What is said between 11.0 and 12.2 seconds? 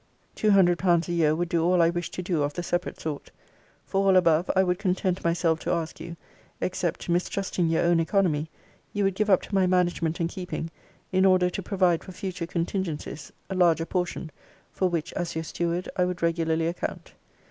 in order to provide for